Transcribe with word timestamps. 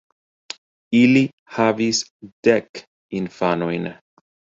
Ili 0.99 1.21
havis 1.57 1.99
dek 2.47 2.81
infanojn. 3.21 3.87